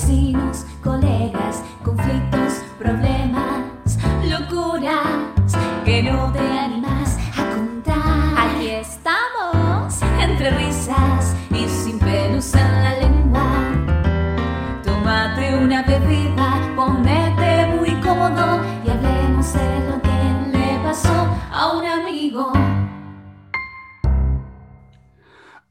[0.00, 5.52] vecinos, colegas, conflictos, problemas, locuras
[5.84, 6.39] que no te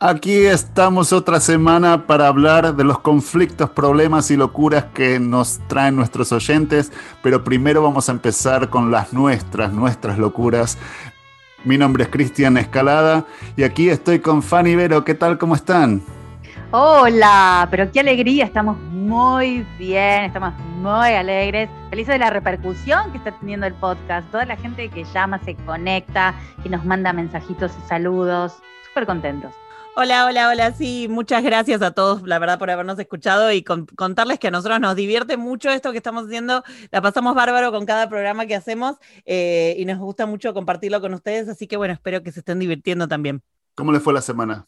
[0.02, 5.98] Aquí estamos otra semana para hablar de los conflictos, problemas y locuras que nos traen
[5.98, 10.78] nuestros oyentes, pero primero vamos a empezar con las nuestras, nuestras locuras.
[11.66, 13.26] Mi nombre es Cristian Escalada
[13.58, 15.04] y aquí estoy con Fanny Vero.
[15.04, 15.38] ¿Qué tal?
[15.38, 16.02] ¿Cómo están?
[16.72, 23.18] Hola, pero qué alegría, estamos muy bien, estamos muy alegres, felices de la repercusión que
[23.18, 27.74] está teniendo el podcast, toda la gente que llama, se conecta, que nos manda mensajitos
[27.78, 29.54] y saludos, súper contentos.
[29.96, 30.72] Hola, hola, hola.
[30.74, 34.80] Sí, muchas gracias a todos, la verdad, por habernos escuchado y contarles que a nosotros
[34.80, 36.64] nos divierte mucho esto que estamos haciendo.
[36.92, 41.14] La pasamos bárbaro con cada programa que hacemos eh, y nos gusta mucho compartirlo con
[41.14, 41.50] ustedes.
[41.50, 43.42] Así que bueno, espero que se estén divirtiendo también.
[43.76, 44.68] ¿Cómo les fue la semana?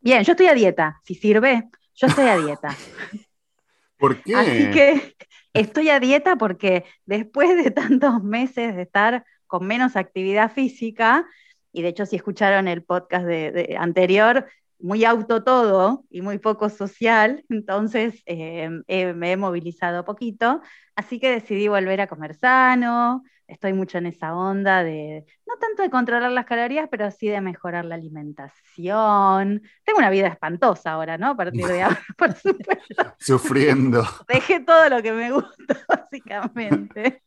[0.00, 2.76] Bien, yo estoy a dieta, si sirve, yo estoy a dieta.
[3.98, 4.34] ¿Por qué?
[4.34, 5.16] Así que
[5.52, 11.26] estoy a dieta porque después de tantos meses de estar con menos actividad física,
[11.72, 14.46] y de hecho si escucharon el podcast de, anterior,
[14.78, 18.68] muy auto todo y muy poco social, entonces eh,
[19.14, 20.60] me he movilizado poquito,
[20.96, 25.82] así que decidí volver a comer sano, estoy mucho en esa onda de, no tanto
[25.82, 29.62] de controlar las calorías, pero sí de mejorar la alimentación.
[29.84, 31.30] Tengo una vida espantosa ahora, ¿no?
[31.30, 33.14] A partir de ahora, por supuesto.
[33.18, 34.04] Sufriendo.
[34.28, 37.22] Dejé todo lo que me gusta, básicamente.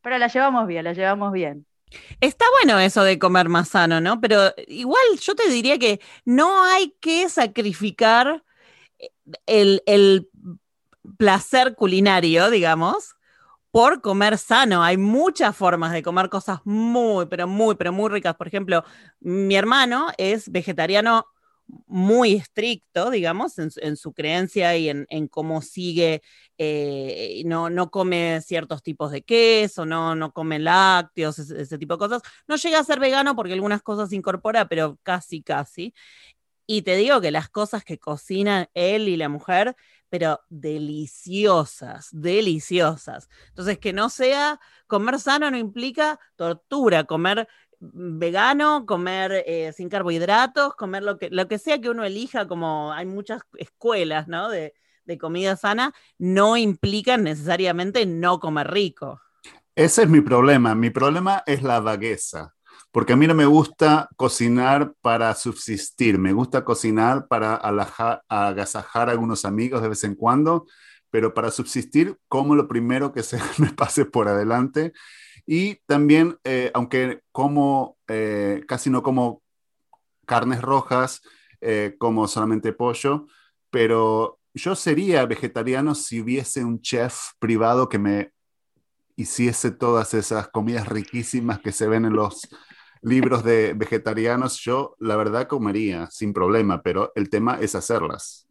[0.00, 1.66] Pero la llevamos bien, la llevamos bien.
[2.20, 4.20] Está bueno eso de comer más sano, ¿no?
[4.20, 8.42] Pero igual yo te diría que no hay que sacrificar
[9.46, 10.28] el, el
[11.16, 13.16] placer culinario, digamos,
[13.70, 14.82] por comer sano.
[14.82, 18.36] Hay muchas formas de comer cosas muy, pero muy, pero muy ricas.
[18.36, 18.84] Por ejemplo,
[19.20, 21.26] mi hermano es vegetariano
[21.86, 26.22] muy estricto, digamos, en, su creencia y en, cómo sigue,
[26.58, 31.98] eh, no, no, come ciertos tipos de queso, no, no come lácteos, ese, tipo de
[31.98, 32.22] cosas.
[32.46, 35.94] No llega a ser vegano porque algunas cosas incorpora, pero casi, casi.
[36.66, 39.76] Y te digo que las cosas que cocinan él y la mujer,
[40.08, 43.28] pero deliciosas, deliciosas.
[43.48, 47.48] Entonces, que no sea comer sano no implica tortura, comer
[47.92, 52.92] vegano, comer eh, sin carbohidratos, comer lo que, lo que sea que uno elija, como
[52.92, 54.48] hay muchas escuelas ¿no?
[54.48, 54.74] de,
[55.04, 59.20] de comida sana, no implican necesariamente no comer rico.
[59.74, 60.74] Ese es mi problema.
[60.74, 62.54] Mi problema es la vagueza.
[62.92, 69.12] Porque a mí no me gusta cocinar para subsistir, me gusta cocinar para agasajar a
[69.12, 70.66] algunos amigos de vez en cuando,
[71.10, 74.92] pero para subsistir como lo primero que se me pase por adelante
[75.46, 79.42] y también, eh, aunque como, eh, casi no como
[80.26, 81.22] carnes rojas,
[81.60, 83.26] eh, como solamente pollo,
[83.70, 88.32] pero yo sería vegetariano si hubiese un chef privado que me
[89.16, 92.48] hiciese todas esas comidas riquísimas que se ven en los
[93.02, 94.58] libros de vegetarianos.
[94.60, 98.43] Yo, la verdad, comería sin problema, pero el tema es hacerlas.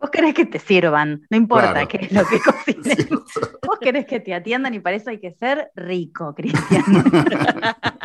[0.00, 3.08] Vos querés que te sirvan, no importa qué es lo que cocines.
[3.10, 6.84] Vos querés que te atiendan y para eso hay que ser rico, Cristian.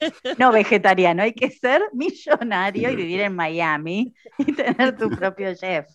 [0.38, 5.86] no vegetariano, hay que ser millonario y vivir en Miami y tener tu propio chef.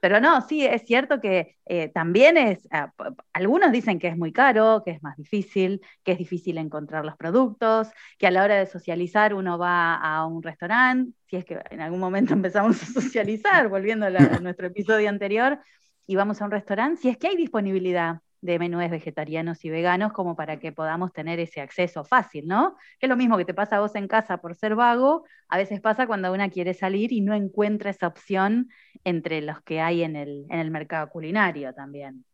[0.00, 2.92] Pero no, sí, es cierto que eh, también es, ah,
[3.32, 7.16] algunos dicen que es muy caro, que es más difícil, que es difícil encontrar los
[7.16, 7.88] productos,
[8.18, 11.80] que a la hora de socializar uno va a un restaurante, si es que en
[11.80, 14.10] algún momento empezamos a socializar, volviendo a
[14.40, 15.60] nuestro episodio anterior,
[16.06, 20.12] y vamos a un restaurante, si es que hay disponibilidad de menúes vegetarianos y veganos
[20.12, 22.76] como para que podamos tener ese acceso fácil, ¿no?
[22.98, 25.56] Que es lo mismo que te pasa a vos en casa por ser vago, a
[25.56, 28.68] veces pasa cuando una quiere salir y no encuentra esa opción
[29.04, 32.24] entre los que hay en el, en el mercado culinario también.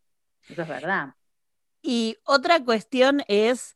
[0.49, 1.13] Eso es verdad.
[1.83, 3.75] Y otra cuestión es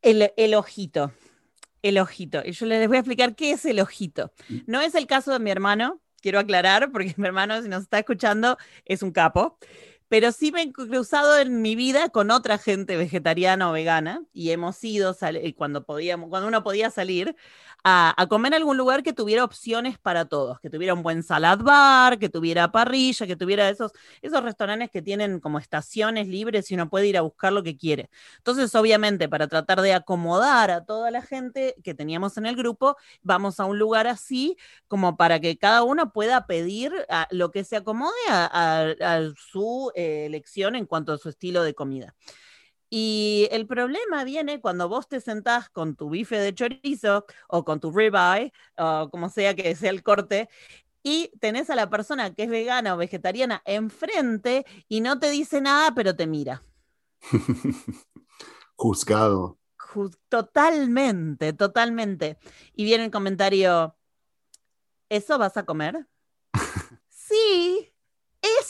[0.00, 1.12] el, el ojito.
[1.82, 2.42] El ojito.
[2.46, 4.32] Y yo les voy a explicar qué es el ojito.
[4.66, 7.98] No es el caso de mi hermano, quiero aclarar, porque mi hermano, si nos está
[7.98, 9.58] escuchando, es un capo
[10.08, 14.50] pero sí me he cruzado en mi vida con otra gente vegetariana o vegana y
[14.50, 15.16] hemos ido
[15.56, 17.36] cuando podíamos, cuando uno podía salir
[17.86, 21.58] a, comer en algún lugar que tuviera opciones para todos, que tuviera un buen salad
[21.58, 23.92] bar, que tuviera parrilla, que tuviera esos,
[24.22, 27.76] esos restaurantes que tienen como estaciones libres y uno puede ir a buscar lo que
[27.76, 28.08] quiere.
[28.38, 32.96] Entonces, obviamente, para tratar de acomodar a toda la gente que teníamos en el grupo,
[33.22, 34.56] vamos a un lugar así
[34.88, 36.92] como para que cada uno pueda pedir
[37.30, 38.94] lo que se acomode a,
[39.36, 42.14] su eh, elección en cuanto a su estilo de comida.
[42.90, 47.80] Y el problema viene cuando vos te sentás con tu bife de chorizo o con
[47.80, 50.48] tu ribeye, o como sea que sea el corte,
[51.02, 55.60] y tenés a la persona que es vegana o vegetariana enfrente y no te dice
[55.60, 56.62] nada, pero te mira.
[58.76, 59.58] Juzgado.
[60.28, 62.38] totalmente, totalmente.
[62.74, 63.96] Y viene el comentario,
[65.08, 66.06] ¿eso vas a comer?
[67.08, 67.93] sí,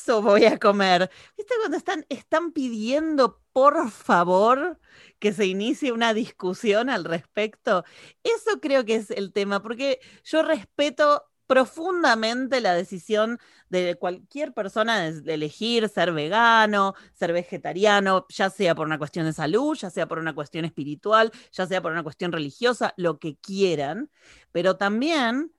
[0.04, 1.10] eso voy a comer.
[1.36, 4.78] ¿Viste cuando están, están pidiendo, por favor,
[5.18, 7.84] que se inicie una discusión al respecto?
[8.22, 13.38] Eso creo que es el tema, porque yo respeto profundamente la decisión
[13.70, 19.32] de cualquier persona de, elegir ser vegano, ser vegetariano, ya sea por una cuestión de
[19.32, 23.36] salud, ya sea por una cuestión espiritual, ya sea por una cuestión religiosa, lo que
[23.36, 24.10] quieran,
[24.52, 25.50] pero también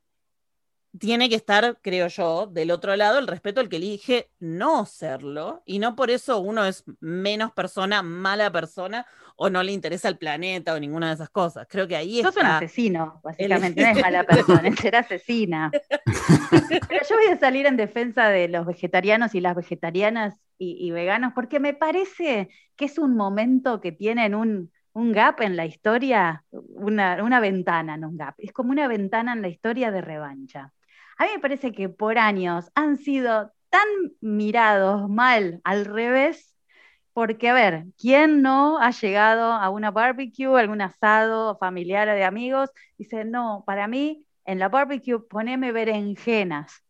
[1.00, 5.63] tiene que estar, creo yo, del otro lado el respeto al que elige no serlo,
[5.65, 9.06] y no por eso uno es menos persona, mala persona,
[9.38, 11.68] o no le interesa el planeta o ninguna de esas cosas.
[11.69, 15.71] Creo que ahí Sos un asesino, básicamente, no es mala persona, es ser asesina.
[16.51, 21.33] Pero yo voy a salir en defensa de los vegetarianos y las vegetarianas y, veganos,
[21.33, 22.47] porque me parece
[22.77, 27.97] que es un momento que tienen un, un gap en la historia, una, una, ventana,
[27.97, 30.71] no un gap, es como una ventana en la historia de revancha.
[31.18, 33.88] A mí me parece que por años han sido tan
[34.22, 36.56] mirados mal al revés,
[37.14, 42.26] porque a ver, ¿quién no ha llegado a una barbecue, algún asado familiar o de
[42.26, 42.72] amigos?
[42.98, 46.84] Dice, no, para mí en la barbecue poneme berenjenas.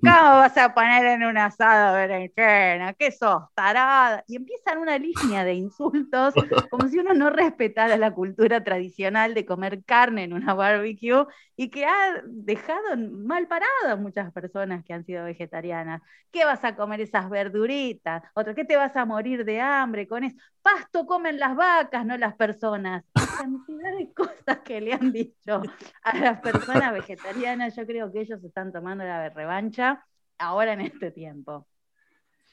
[0.00, 2.94] ¿Cómo vas a poner en un asado berenjena?
[2.94, 4.24] ¿Qué sos, tarada?
[4.26, 6.34] Y empiezan una línea de insultos,
[6.70, 11.68] como si uno no respetara la cultura tradicional de comer carne en una barbecue y
[11.70, 16.00] que ha dejado mal paradas muchas personas que han sido vegetarianas.
[16.30, 18.22] ¿Qué vas a comer esas verduritas?
[18.34, 20.36] Otro, ¿qué te vas a morir de hambre con eso?
[20.62, 23.04] Pasto comen las vacas, no las personas.
[23.14, 25.62] cantidad de cosas que le han dicho
[26.02, 30.04] a las personas vegetarianas, yo creo que ellos están tomando la revancha
[30.38, 31.66] ahora en este tiempo.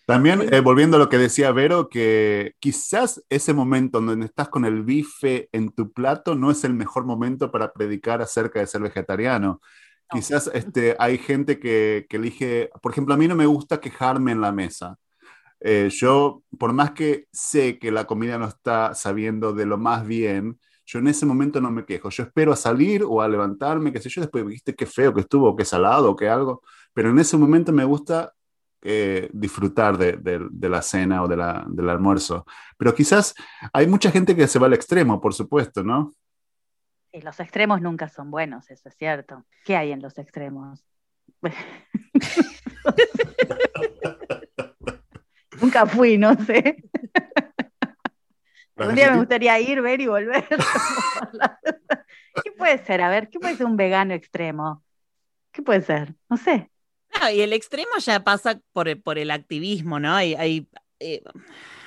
[0.06, 4.66] También, eh, volviendo a lo que decía Vero, que quizás ese momento donde estás con
[4.66, 8.82] el bife en tu plato no es el mejor momento para predicar acerca de ser
[8.82, 9.62] vegetariano.
[10.10, 14.34] Quizás este, hay gente que, que, elige, por ejemplo, a mí no me gusta quejarme
[14.34, 14.98] en la mesa.
[15.62, 20.06] Eh, yo, por más que sé que la comida no está sabiendo de lo más
[20.06, 22.10] bien, yo en ese momento no me quejo.
[22.10, 25.22] Yo espero a salir o a levantarme, qué sé yo, después viste qué feo que
[25.22, 26.62] estuvo, qué salado, qué algo.
[26.94, 28.34] Pero en ese momento me gusta
[28.82, 32.46] eh, disfrutar de, la cena o del almuerzo.
[32.78, 33.34] Pero quizás
[33.72, 36.14] hay mucha gente que se va al extremo, por supuesto, ¿no?
[37.12, 39.46] Y los extremos nunca son buenos, eso es cierto.
[39.64, 40.84] ¿Qué hay en los extremos?
[45.62, 46.84] nunca fui, no sé.
[48.76, 50.48] Un día me gustaría ir, ver y volver.
[52.44, 53.02] ¿Qué puede ser?
[53.02, 54.84] A ver, ¿qué puede ser un vegano extremo?
[55.52, 56.16] ¿Qué puede ser?
[56.30, 56.72] No sé.
[57.34, 60.16] y el extremo ya pasa por, el activismo, ¿no?
[60.16, 60.68] Hay, hay
[61.00, 61.22] eh,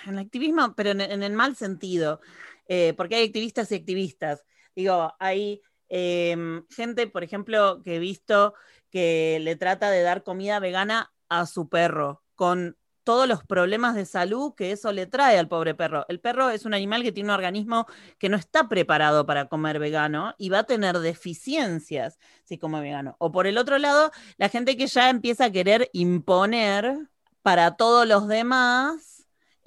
[0.07, 2.21] el activismo, pero en, el mal sentido,
[2.69, 4.45] eh, porque hay activistas y activistas.
[4.75, 8.55] Digo, hay em, gente, por ejemplo, que he visto
[8.91, 12.77] que le trata de dar comida vegana a su perro con
[13.07, 16.05] todos los problemas de salud que eso le trae al pobre perro.
[16.09, 17.87] El perro es un animal que tiene un organismo
[18.19, 23.15] que no está preparado para comer vegano y va a tener deficiencias si come vegano.
[23.21, 26.99] O por el otro lado, la gente que ya empieza a querer imponer
[27.43, 29.16] para todos los demás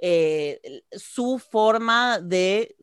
[0.01, 2.75] eh, su forma de,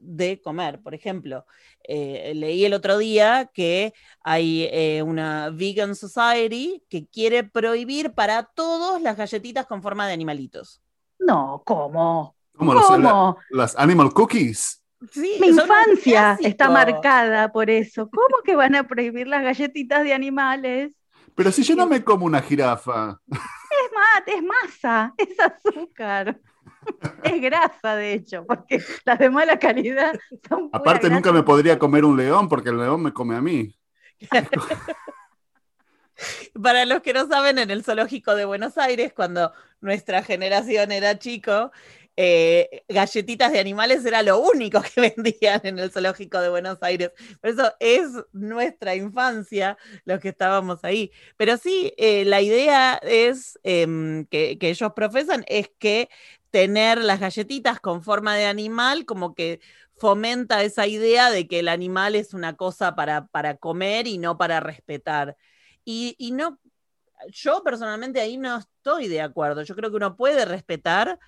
[0.42, 0.80] comer.
[0.82, 1.46] Por ejemplo,
[1.82, 8.44] eh, leí el otro día que hay eh, una Vegan Society que quiere prohibir para
[8.44, 10.82] todos las galletitas con forma de animalitos.
[11.18, 12.36] No, ¿cómo?
[12.56, 13.38] ¿Cómo?
[13.50, 14.82] Las, animal cookies.
[15.14, 18.08] Mi infancia está marcada por eso.
[18.10, 20.92] ¿Cómo que van a prohibir las galletitas de animales?
[21.34, 23.20] Pero si yo no me como una jirafa.
[23.30, 26.40] Es, mate, es masa, es azúcar.
[27.22, 30.70] Es grasa, de hecho, porque las de mala calidad son.
[30.72, 33.74] Aparte, nunca me podría comer un león porque el león me come a mí.
[36.62, 41.18] Para los que no saben, en el zoológico de Buenos Aires, cuando nuestra generación era
[41.18, 41.70] chico,
[42.18, 47.10] eh, galletitas de animales era lo único que vendían en el zoológico de Buenos Aires.
[47.40, 49.76] Por eso es nuestra infancia
[50.06, 51.12] los que estábamos ahí.
[51.36, 56.08] Pero sí, eh, la idea es em, que, que ellos profesan es que
[56.50, 59.60] tener las galletitas con forma de animal como que
[59.96, 64.36] fomenta esa idea de que el animal es una cosa para, para comer y no
[64.38, 65.36] para respetar.
[65.84, 66.58] Y, y, no,
[67.28, 69.62] yo personalmente ahí no estoy de acuerdo.
[69.62, 71.18] Yo creo que uno puede respetar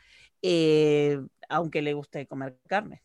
[0.43, 3.03] eh, aunque le guste comer carne.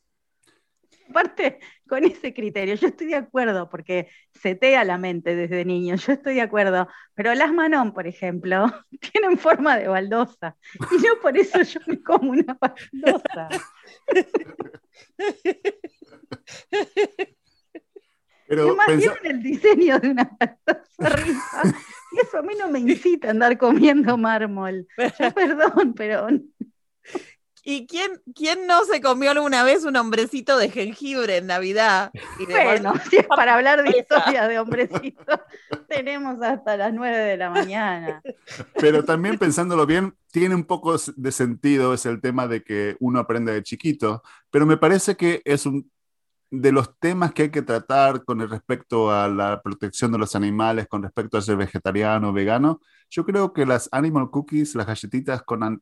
[1.14, 6.14] Aparte, con ese criterio, yo estoy de acuerdo, porque setea la mente desde niño, yo
[6.14, 8.66] estoy de acuerdo, pero las Manon, por ejemplo,
[9.14, 13.48] tienen forma de baldosa, y no por eso yo me como una baldosa.
[18.48, 21.78] Pero Imaginen el diseño de una baldosa
[22.14, 24.88] y eso a mí no me incita a andar comiendo mármol.
[25.20, 26.28] Ya perdón, pero
[27.66, 32.12] ¿Y quién, quién no se comió alguna vez un hombrecito de jengibre en Navidad?
[32.50, 35.40] bueno, si es para hablar de historia de hombrecitos,
[35.88, 38.22] tenemos hasta las 9 de la mañana.
[38.80, 43.20] Pero también pensándolo bien, tiene un poco de sentido es el tema de que uno
[43.20, 45.90] aprende de chiquito, pero me parece que es un
[46.52, 50.88] de los temas que hay que tratar con respecto a la protección de los animales,
[50.88, 52.80] con respecto a ser vegetariano o vegano,
[53.10, 55.82] yo creo que las animal cookies, las galletitas con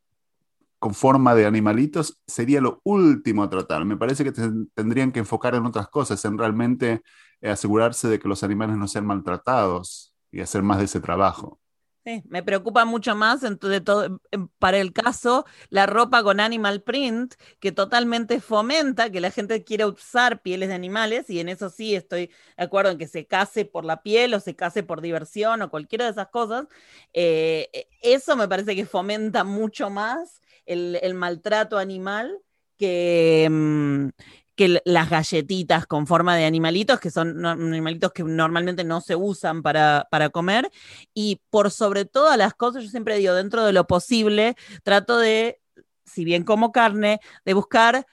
[0.81, 3.85] con forma de animalitos sería lo último a tratar.
[3.85, 4.31] Me parece que
[4.73, 7.03] tendrían que enfocar en otras cosas, en realmente
[7.41, 11.59] eh, asegurarse de que los animales no sean maltratados y hacer más de ese trabajo.
[12.03, 14.19] Sí, me preocupa mucho más todo,
[14.57, 19.85] para el caso la ropa con animal print, que totalmente fomenta que la gente quiera
[19.85, 23.65] usar pieles de animales, y en eso sí estoy de acuerdo en que se case
[23.65, 26.65] por la piel o se case por diversión o cualquiera de esas cosas.
[27.13, 32.35] Eh, e, eso me parece que fomenta mucho más el, maltrato animal
[32.77, 34.07] que, mm,
[34.61, 39.63] que las galletitas con forma de animalitos, que son animalitos que normalmente no se usan
[39.63, 40.69] para, para, comer.
[41.15, 45.59] Y por sobre todas las cosas, yo siempre digo, dentro de lo posible, trato de,
[46.05, 48.05] si bien como carne, de buscar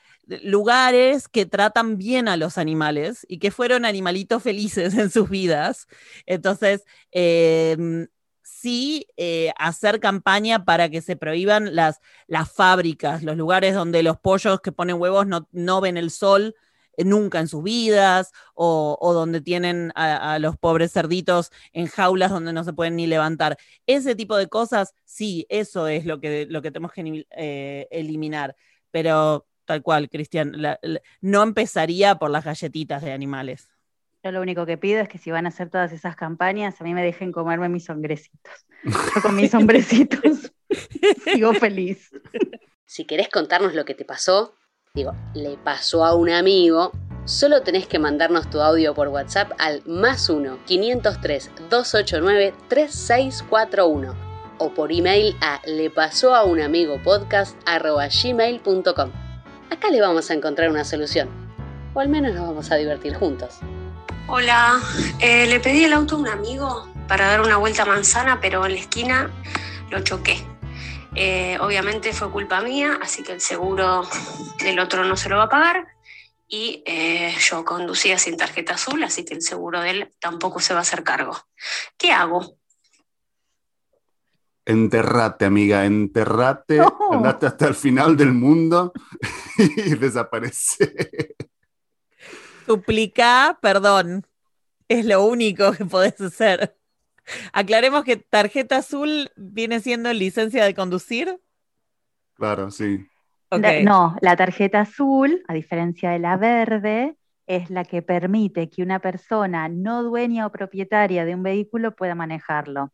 [0.43, 5.87] lugares que tratan bien a los animales y que fueron animalitos felices en sus vidas.
[6.25, 8.09] Entonces, eh,
[8.49, 14.19] sí eh, hacer campaña para que se prohíban las, las fábricas, los lugares donde los
[14.19, 16.57] pollos que ponen huevos no, ven el sol
[16.97, 22.53] eh, nunca en sus vidas, o, donde tienen a, los pobres cerditos en jaulas donde
[22.53, 23.59] no se pueden ni levantar.
[23.87, 28.57] Ese tipo de cosas, sí, eso es lo que, lo que tenemos que eh, eliminar.
[28.91, 30.53] Pero tal cual, Cristian,
[31.21, 33.69] no empezaría por las galletitas de animales.
[34.25, 36.85] Yo lo único que pido es que si van a hacer todas esas campañas, a
[36.85, 38.67] mí me dejen comerme mis hombrecitos.
[38.85, 40.53] Yo con mis hombrecitos
[41.25, 42.11] sigo feliz.
[42.85, 44.55] Si querés contarnos lo que te pasó,
[44.95, 46.91] digo, le pasó a un amigo,
[47.27, 54.75] solo tenés que mandarnos tu audio por WhatsApp al más 1 503 289 3641 o
[54.75, 59.13] por email a le pasó a un amigo podcast gmail.com.
[59.71, 61.29] Acá le vamos a encontrar una solución,
[61.95, 63.61] o al menos nos vamos a divertir juntos.
[64.31, 64.79] Hola,
[65.21, 68.67] eh, le pedí el auto a un amigo para dar una vuelta a manzana, pero
[68.67, 69.33] en la esquina
[69.91, 70.37] lo choqué.
[71.15, 74.03] Eh, obviamente fue culpa mía, así que el seguro
[74.63, 75.87] del otro no se lo va a pagar.
[76.47, 80.75] Y eh, yo conducía sin tarjeta azul, así que el seguro de él tampoco se
[80.75, 81.35] va a hacer cargo.
[81.97, 82.59] ¿Qué hago?
[84.67, 88.93] Enterrate, amiga, enterrate, andate hasta el final del mundo
[89.57, 91.35] y desaparece.
[92.69, 94.27] Suplica perdón.
[94.89, 96.77] Es lo único que podés hacer.
[97.53, 101.41] Aclaremos que tarjeta azul viene siendo licencia de conducir.
[102.35, 103.07] Claro, sí.
[103.83, 108.99] no, la tarjeta azul, a diferencia de la verde, es la que permite que una
[108.99, 112.93] persona no dueña o propietaria de un vehículo pueda manejarlo.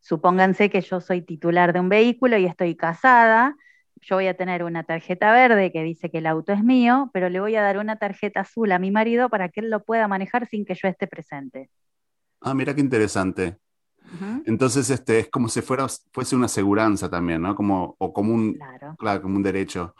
[0.00, 3.56] Supónganse que yo soy titular de un vehículo y estoy casada
[4.00, 7.28] yo voy a tener una tarjeta verde que dice que el auto es mío, pero
[7.28, 10.08] le voy a dar una tarjeta azul a mi marido para que él lo pueda
[10.08, 11.70] manejar sin que yo esté presente.
[12.40, 13.58] Ah, mira qué interesante.
[14.44, 17.54] Entonces, este, es como si fuera, fuese una aseguranza también, ¿no?
[17.54, 18.54] Como, o como un,
[18.98, 19.22] claro.
[19.22, 19.94] como un derecho.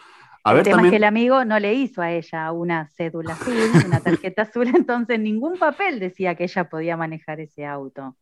[0.45, 3.33] A el ver, tema es que el amigo no le hizo a ella una cédula
[3.41, 8.17] azul, una tarjeta azul, entonces ningún papel decía que ella podía manejar ese auto.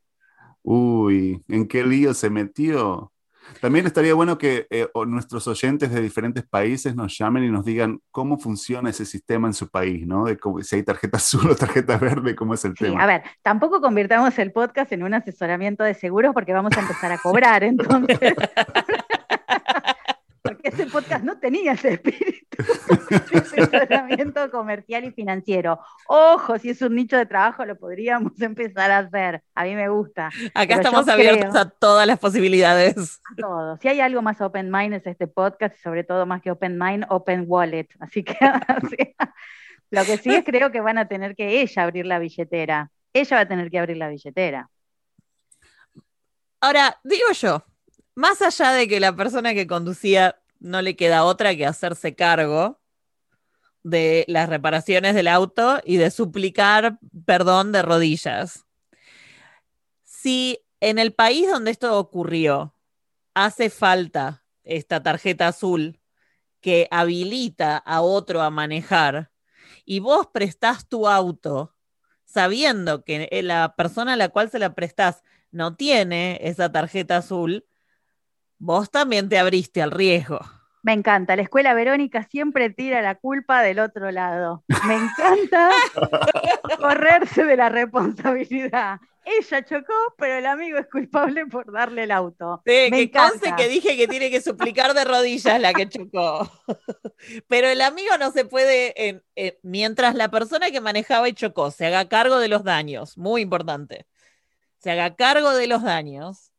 [0.62, 3.12] Uy, ¿en qué lío se metió?
[3.61, 8.01] También estaría bueno que eh, nuestros oyentes de diferentes países nos llamen y nos digan
[8.11, 10.25] cómo funciona ese sistema en su país, ¿no?
[10.25, 13.03] De cómo- si hay tarjeta azul o tarjeta verde, cómo es el Sí, tema.
[13.03, 17.13] a ver, tampoco convirtamos el podcast en un asesoramiento de seguros porque vamos a empezar
[17.13, 18.19] a cobrar, entonces.
[20.43, 22.57] Porque ese podcast no tenía ese espíritu
[23.31, 25.79] de asesoramiento comercial y financiero.
[26.09, 29.43] Ojo, si es un nicho de trabajo, lo podríamos empezar a hacer.
[29.55, 30.27] A mí me gusta.
[30.53, 33.21] Acá Pero estamos abiertos creo- a todas las posibilidades.
[33.33, 33.77] A todo.
[33.77, 36.77] Si hay algo más open mind es este podcast, y sobre todo más que open
[36.77, 37.87] mind, open wallet.
[38.01, 38.37] Así que
[39.91, 42.91] lo que sí es creo que van a tener que ella abrir la billetera.
[43.13, 44.69] Ella va a tener que abrir la billetera.
[46.61, 47.65] Ahora, digo yo,
[48.14, 52.81] más allá de que la persona que conducía no le queda otra que hacerse cargo
[53.83, 58.64] de las reparaciones del auto y de suplicar perdón de rodillas.
[60.04, 62.76] Si en el país donde esto ocurrió
[63.35, 66.00] hace falta esta tarjeta azul
[66.61, 69.33] que habilita a otro a manejar
[69.85, 71.75] y vos prestás tu auto
[72.25, 77.66] sabiendo que la persona a la cual se la prestás no tiene esa tarjeta azul,
[78.62, 80.38] vos también te abriste al riesgo.
[80.85, 81.35] Me encanta.
[81.37, 84.64] La escuela Verónica siempre tira la culpa del otro lado.
[84.87, 85.71] Me encanta
[86.78, 89.00] correrse de la responsabilidad.
[89.25, 92.62] Ella chocó, pero el amigo es culpable por darle el auto.
[92.66, 96.50] Sí, Me que conste que dije que tiene que suplicar de rodillas la que chocó.
[97.49, 101.71] Pero el amigo no se puede, en- eh, mientras la persona que manejaba y chocó
[101.71, 104.07] se haga cargo de los daños, muy importante,
[104.78, 106.50] se haga cargo de los daños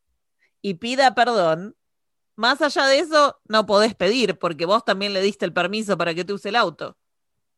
[0.62, 1.76] y pida perdón,
[2.36, 6.14] más allá de eso no podés pedir porque vos también le diste el permiso para
[6.14, 6.96] que te use el auto.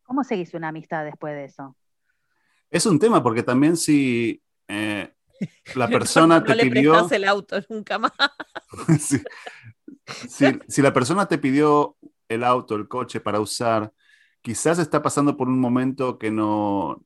[0.03, 1.75] ¿Cómo seguís una amistad después de eso?
[2.69, 5.13] Es un tema porque también si eh,
[5.75, 7.09] la persona no te le pidió...
[7.09, 8.11] el auto nunca más.
[10.69, 11.97] Si la persona te pidió
[12.29, 13.91] el auto, el coche para usar,
[14.41, 17.03] quizás está pasando por un momento que no,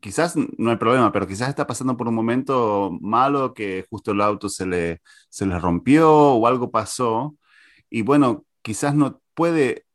[0.00, 4.20] quizás no hay problema, pero quizás está pasando por un momento malo que justo el
[4.20, 7.36] auto se le, se le rompió o algo pasó
[7.90, 9.86] y bueno, quizás no puede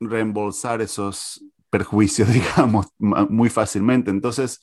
[0.00, 4.10] reembolsar esos perjuicios, digamos, muy fácilmente.
[4.10, 4.62] Entonces,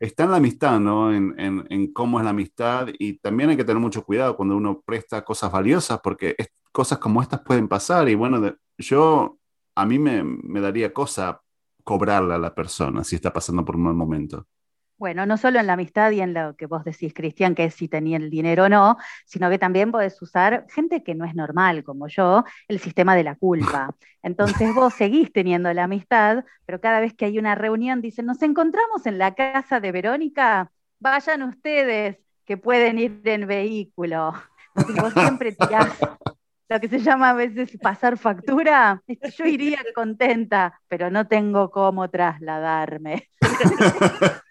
[0.00, 1.12] está en la amistad, ¿no?
[1.12, 4.56] En, en- en cómo es la amistad y también hay que tener mucho cuidado cuando
[4.56, 9.38] uno presta cosas valiosas porque es- cosas como estas pueden pasar y bueno, yo,
[9.74, 11.40] a mí me, me daría cosa
[11.88, 14.46] cobrarle a la persona si está pasando por un mal momento.
[14.98, 17.74] Bueno, no solo en la amistad y en lo que vos decís, Cristian, que es
[17.74, 21.34] si tenía el dinero o no, sino que también podés usar gente que no es
[21.34, 23.94] normal, como yo, el sistema de la culpa.
[24.22, 28.42] Entonces vos seguís teniendo la amistad, pero cada vez que hay una reunión dicen, nos
[28.42, 34.34] encontramos en la casa de Verónica, vayan ustedes que pueden ir en vehículo.
[34.76, 35.88] Y vos siempre tirás
[36.68, 39.02] lo que se llama a veces pasar factura.
[39.36, 43.30] Yo iría contenta, pero no tengo cómo trasladarme.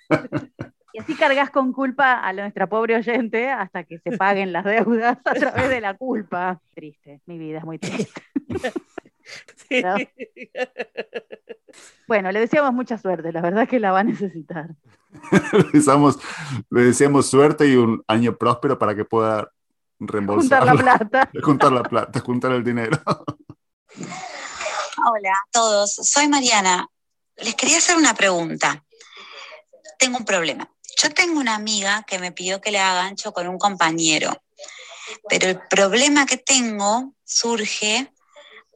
[0.94, 5.20] Y así cargas con culpa a nuestra pobre oyente hasta que se paguen las deudas
[5.26, 6.60] a través de la culpa.
[6.74, 8.20] Triste, mi vida es muy triste.
[9.70, 9.84] Sí.
[9.84, 9.96] ¿No?
[12.08, 14.70] Bueno, le deseamos mucha suerte, la verdad que la va a necesitar.
[15.54, 16.18] le, deseamos,
[16.70, 19.52] le deseamos suerte y un año próspero para que pueda
[20.00, 21.30] reembolsar Juntar la plata.
[21.44, 23.00] juntar la plata, juntar el dinero.
[25.10, 26.88] Hola a todos, soy Mariana.
[27.38, 28.84] Les quería hacer una pregunta.
[30.00, 30.70] Tengo un problema.
[31.02, 34.32] Yo tengo una amiga que me pidió que le haga gancho con un compañero,
[35.30, 38.12] pero el problema que tengo surge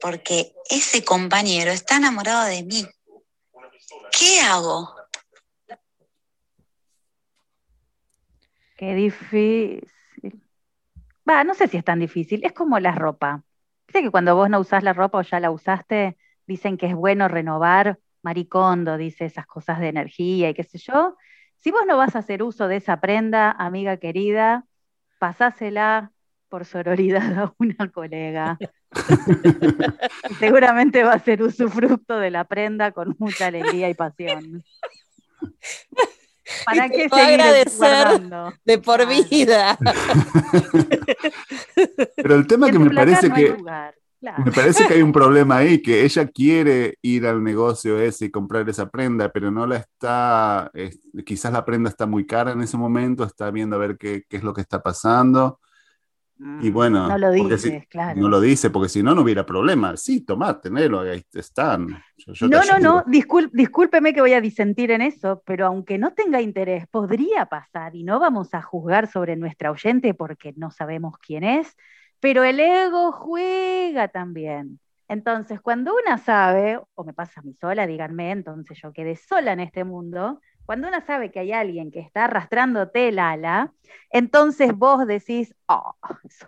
[0.00, 2.86] porque ese compañero está enamorado de mí.
[4.12, 4.94] ¿Qué hago?
[8.76, 9.88] Qué difícil.
[11.28, 13.42] Va, no sé si es tan difícil, es como la ropa.
[13.86, 16.94] Viste que cuando vos no usás la ropa o ya la usaste, dicen que es
[16.94, 17.98] bueno renovar.
[18.22, 21.16] Maricondo dice esas cosas de energía y qué sé yo.
[21.58, 24.64] Si vos no vas a hacer uso de esa prenda, amiga querida,
[25.18, 26.12] pasásela
[26.48, 28.58] por sororidad a una colega.
[30.38, 34.64] Seguramente va a ser usufructo de la prenda con mucha alegría y pasión.
[36.64, 38.52] ¿Para te qué seguir agradecer guardando?
[38.64, 39.10] De por Claro.
[39.30, 39.78] vida.
[42.16, 44.44] Pero el tema que me parece no que lugar, claro.
[44.44, 48.30] me parece que hay un problema ahí, que ella quiere ir al negocio ese y
[48.30, 52.62] comprar esa prenda, pero no la está, es- quizás la prenda está muy cara en
[52.62, 55.60] ese momento, está viendo a ver qué, qué es lo que está pasando.
[56.60, 58.20] Y bueno, no lo dices, si- claro.
[58.20, 59.96] no lo dice porque si no, no hubiera problema.
[59.96, 61.88] Sí, tomá, tenelo, ahí están.
[62.16, 65.98] Yo- yo No, no, no, discul- discúlpeme que voy a disentir en eso, pero aunque
[65.98, 70.70] no tenga interés, podría pasar y no vamos a juzgar sobre nuestra oyente porque no
[70.70, 71.76] sabemos quién es,
[72.20, 74.78] pero el ego juega también.
[75.08, 79.52] Entonces, cuando una sabe, o me pasa a mí sola, díganme, entonces yo quedé sola
[79.52, 80.40] en este mundo,
[80.72, 83.74] cuando una sabe que hay alguien que está arrastrándote el ala,
[84.10, 85.96] entonces vos decís, oh,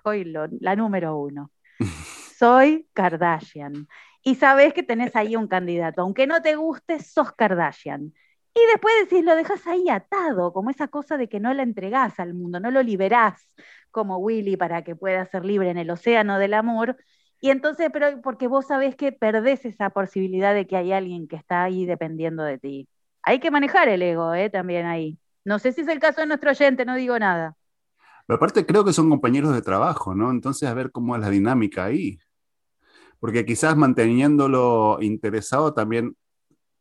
[0.03, 1.51] soy lo- la número uno,
[2.39, 3.87] soy Kardashian
[4.23, 8.15] y sabes que tenés ahí un candidato, aunque no te guste, sos Kardashian.
[8.55, 12.19] Y después decís, lo dejas ahí atado, como esa cosa de que no la entregás
[12.19, 13.55] al mundo, no lo liberás
[13.91, 16.97] como Willy para que pueda ser libre en el océano del amor.
[17.43, 21.37] Y entonces, pero porque vos sabés que perdés esa posibilidad de que hay alguien que
[21.37, 22.89] está ahí dependiendo de ti.
[23.27, 24.51] Hay que manejar el ego, ¿eh?
[24.51, 25.19] También ahí.
[25.45, 27.57] No sé si es el caso de nuestro oyente, no digo nada.
[28.27, 30.31] Pero aparte creo que son compañeros de trabajo, ¿no?
[30.31, 32.19] Entonces a ver cómo es la dinámica ahí.
[33.21, 36.17] Porque quizás manteniéndolo interesado también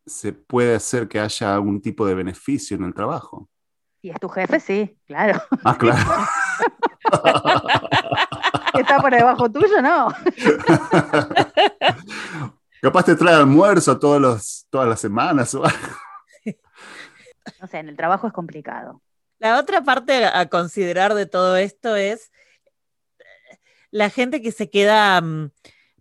[0.06, 3.50] se puede hacer que haya algún tipo de beneficio en el trabajo.
[4.02, 5.42] Si es tu jefe, sí, claro.
[5.64, 6.02] Ah, claro.
[8.80, 10.10] Está por debajo tuyo, no.
[12.82, 15.56] Capaz te trae almuerzo todos los, todas las semanas.
[15.56, 15.78] o algo.
[17.60, 19.02] No sé, en el trabajo es complicado.
[19.40, 22.32] La otra parte a considerar de todo esto es
[23.92, 25.52] la gente que se queda mm,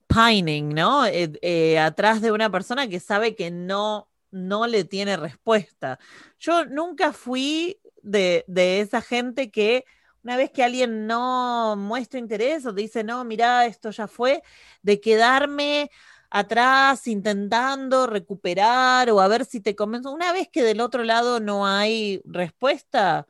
[0.07, 1.07] pining, ¿no?
[1.07, 5.99] Eh, eh, atrás de una persona que sabe que no, no le tiene respuesta.
[6.39, 9.85] Yo nunca fui de, de esa gente que
[10.23, 14.43] una vez que alguien no muestra interés o dice, no, mira, esto ya fue,
[14.83, 15.91] de quedarme
[16.33, 20.11] atrás intentando recuperar o a ver si te convenzo.
[20.11, 23.27] Una vez que del otro lado no hay respuesta,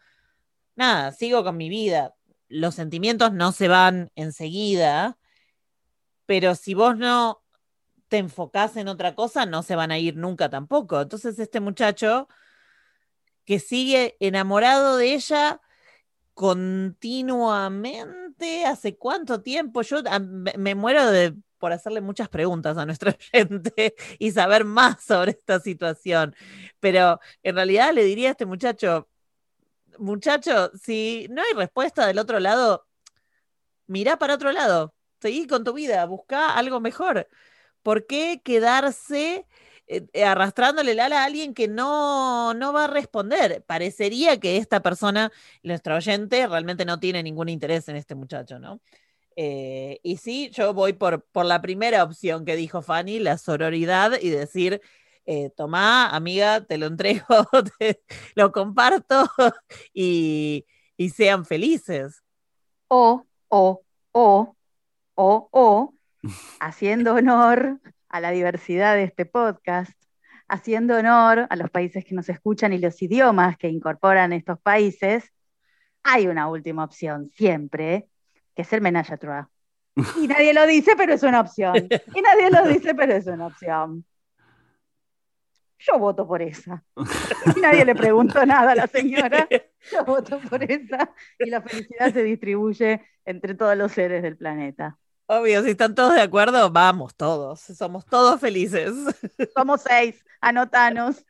[0.76, 2.14] nada, sigo con mi vida.
[2.48, 5.18] Los sentimientos no se van enseguida,
[6.26, 7.42] pero si vos no
[8.08, 11.00] te enfocás en otra cosa, no se van a ir nunca tampoco.
[11.00, 12.28] Entonces este muchacho
[13.44, 15.60] que sigue enamorado de ella
[16.34, 19.82] continuamente, ¿hace cuánto tiempo?
[19.82, 20.02] Yo
[20.56, 25.60] me muero de por hacerle muchas preguntas a nuestra gente y saber más sobre esta
[25.60, 26.34] situación.
[26.80, 29.08] Pero en realidad le diría a este muchacho,
[29.96, 32.84] muchacho, si no hay respuesta del otro lado,
[33.86, 37.28] mirá para otro lado, seguí con tu vida, busca algo mejor.
[37.82, 39.46] ¿Por qué quedarse
[39.86, 43.62] eh, eh, arrastrándole el ala a alguien que no, no va a responder?
[43.64, 45.30] Parecería que esta persona,
[45.62, 48.80] nuestro oyente, realmente no tiene ningún interés en este muchacho, ¿no?
[49.36, 54.12] Eh, y sí, yo voy por, por la primera opción que dijo Fanny, la sororidad
[54.20, 54.80] y decir,
[55.26, 57.24] eh, tomá, amiga, te lo entrego,
[57.78, 58.02] te-
[58.34, 59.28] lo comparto
[59.94, 60.66] y,
[60.96, 62.22] y sean felices.
[62.88, 64.56] O, o, o,
[65.14, 65.94] o, o,
[66.60, 69.92] haciendo honor a la diversidad de este podcast,
[70.48, 75.32] haciendo honor a los países que nos escuchan y los idiomas que incorporan estos países,
[76.02, 78.08] hay una última opción siempre,
[78.54, 79.46] que es el menage trois.
[80.16, 81.76] Y nadie lo dice, pero es una opción.
[82.14, 84.04] Y nadie lo dice, pero es una opción.
[85.78, 86.82] Yo voto por esa.
[87.56, 89.48] Y nadie le preguntó nada a la señora.
[89.90, 91.12] Yo voto por esa.
[91.38, 94.96] Y la felicidad se distribuye entre todos los seres del planeta.
[95.26, 98.92] Obvio, si están todos de acuerdo, vamos todos, somos todos felices.
[99.56, 101.24] Somos seis, anotanos.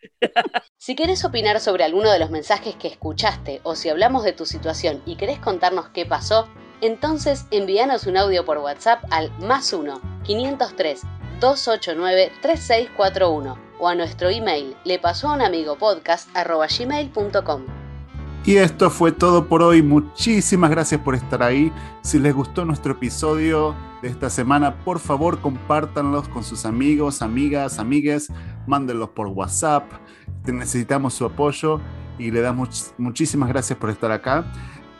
[0.76, 4.44] Si querés opinar sobre alguno de los mensajes que escuchaste o si hablamos de tu
[4.44, 6.48] situación y querés contarnos qué pasó,
[6.82, 11.02] entonces envíanos un audio por WhatsApp al más 1 503
[11.40, 17.62] 289 3641 o a nuestro email le pasó a un amigo podcast gmail.com.
[18.44, 19.82] Y esto fue todo por hoy.
[19.82, 21.72] Muchísimas gracias por estar ahí.
[22.02, 27.78] Si les gustó nuestro episodio de esta semana, por favor compártanlos con sus amigos, amigas,
[27.78, 28.32] amigues.
[28.66, 29.84] Mándenlos por WhatsApp.
[30.44, 31.80] Necesitamos su apoyo
[32.18, 34.44] y le damos muchísimas gracias por estar acá.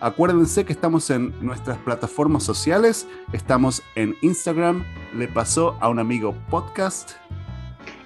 [0.02, 3.06] Acuérdense que estamos en nuestras plataformas sociales.
[3.32, 4.84] Estamos en Instagram.
[5.14, 7.12] Le pasó a un amigo podcast.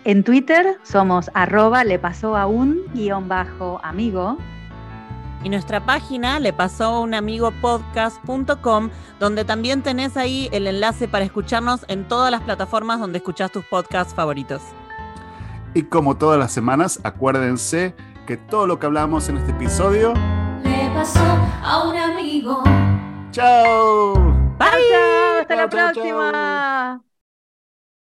[0.05, 4.37] En Twitter somos arroba le pasó a un guion bajo amigo.
[5.43, 11.09] Y nuestra página le pasó a un amigo podcast.com, donde también tenés ahí el enlace
[11.09, 14.61] para escucharnos en todas las plataformas donde escuchás tus podcasts favoritos.
[15.73, 17.95] Y como todas las semanas, acuérdense
[18.27, 20.13] que todo lo que hablamos en este episodio.
[21.15, 22.63] A un amigo.
[23.31, 24.15] ¡Chao!
[24.59, 24.95] Bye.
[25.41, 27.06] Hasta Chao, la chao, próxima.